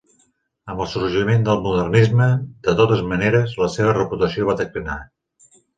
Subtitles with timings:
[0.71, 2.31] Amb el sorgiment del Modernisme,
[2.69, 5.03] de totes maneres, la seva reputació va declinar.